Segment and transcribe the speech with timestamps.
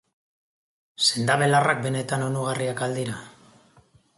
[1.09, 3.21] Sendabelarrak benetan onuragarriak al dira?